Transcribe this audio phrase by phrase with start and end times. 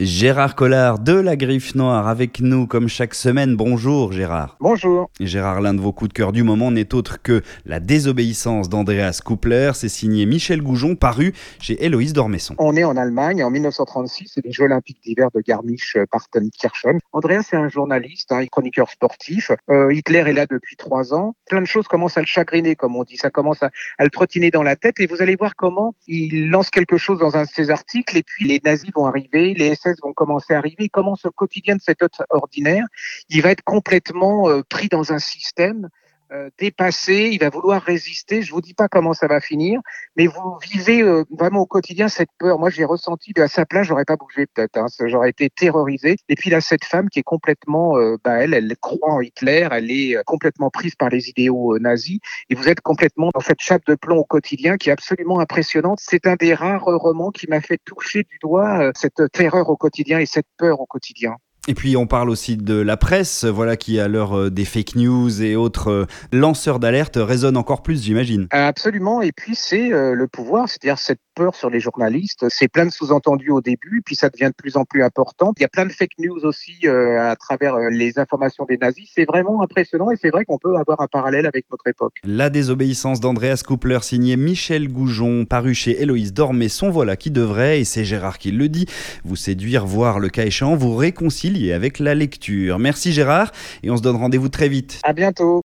[0.00, 3.54] Gérard Collard de la Griffe Noire avec nous comme chaque semaine.
[3.54, 4.56] Bonjour Gérard.
[4.58, 5.08] Bonjour.
[5.20, 9.20] Gérard, l'un de vos coups de cœur du moment n'est autre que La désobéissance d'Andreas
[9.24, 9.70] Coupler.
[9.74, 12.56] C'est signé Michel Goujon, paru chez Héloïse Dormesson.
[12.58, 16.98] On est en Allemagne en 1936, c'est les Jeux Olympiques d'hiver de Garmisch-Partenkirchen.
[17.12, 19.52] Andreas est un journaliste, un chroniqueur sportif.
[19.70, 21.36] Euh, Hitler est là depuis trois ans.
[21.48, 23.16] Plein de choses commencent à le chagriner, comme on dit.
[23.16, 26.50] Ça commence à, à le trottiner dans la tête et vous allez voir comment il
[26.50, 29.83] lance quelque chose dans un de ses articles et puis les nazis vont arriver, les
[30.02, 32.86] vont commencer à arriver, comment ce quotidien de cet autre ordinaire,
[33.28, 35.88] il va être complètement euh, pris dans un système
[36.34, 38.42] euh, dépassé, il va vouloir résister.
[38.42, 39.80] Je vous dis pas comment ça va finir,
[40.16, 42.58] mais vous vivez euh, vraiment au quotidien cette peur.
[42.58, 46.16] Moi, j'ai ressenti à sa place, j'aurais pas bougé peut-être, hein, j'aurais été terrorisé.
[46.28, 49.68] Et puis là, cette femme qui est complètement, euh, bah, elle, elle croit en Hitler,
[49.70, 52.18] elle est complètement prise par les idéaux nazis,
[52.50, 55.98] et vous êtes complètement dans cette chape de plomb au quotidien qui est absolument impressionnante.
[56.00, 60.18] C'est un des rares romans qui m'a fait toucher du doigt cette terreur au quotidien
[60.18, 61.36] et cette peur au quotidien.
[61.66, 64.96] Et puis on parle aussi de la presse, voilà qui à l'heure euh, des fake
[64.96, 68.48] news et autres euh, lanceurs d'alerte résonne encore plus, j'imagine.
[68.50, 69.22] Absolument.
[69.22, 72.46] Et puis c'est euh, le pouvoir, c'est-à-dire cette peur sur les journalistes.
[72.48, 75.52] C'est plein de sous-entendus au début, puis ça devient de plus en plus important.
[75.58, 79.10] Il y a plein de fake news aussi à travers les informations des nazis.
[79.14, 82.14] C'est vraiment impressionnant et c'est vrai qu'on peut avoir un parallèle avec notre époque.
[82.24, 87.84] La désobéissance d'Andreas Coupler, signé Michel Goujon, paru chez Héloïse Dormesson, voilà qui devrait, et
[87.84, 88.86] c'est Gérard qui le dit,
[89.24, 92.78] vous séduire, voir le cas échéant, vous réconcilier avec la lecture.
[92.78, 95.00] Merci Gérard et on se donne rendez-vous très vite.
[95.02, 95.52] À bientôt.